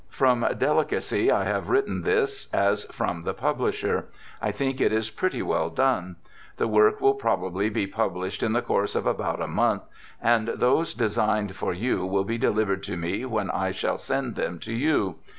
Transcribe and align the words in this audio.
From 0.09 0.47
delicacy 0.57 1.29
I 1.31 1.43
have 1.43 1.69
written 1.69 2.01
this 2.01 2.51
as 2.51 2.85
from 2.85 3.21
the 3.21 3.35
publisher. 3.35 4.05
I 4.41 4.51
think 4.51 4.81
it 4.81 4.91
is 4.91 5.11
pretty 5.11 5.43
well 5.43 5.69
done. 5.69 6.15
The 6.57 6.67
work 6.67 7.01
will 7.01 7.13
probably 7.13 7.69
be 7.69 7.85
published 7.85 8.41
in 8.41 8.53
the 8.53 8.63
course 8.63 8.95
of 8.95 9.05
about 9.05 9.43
a 9.43 9.47
month, 9.47 9.83
and 10.19 10.47
those 10.55 10.95
designed 10.95 11.55
for 11.55 11.75
3'ou 11.75 12.09
will 12.09 12.23
be 12.23 12.39
delivered 12.39 12.81
to 12.85 12.97
me, 12.97 13.25
when 13.27 13.51
I 13.51 13.69
shall 13.69 13.97
send 13.97 14.33
them 14.33 14.57
to 14.61 14.73
you. 14.73 15.17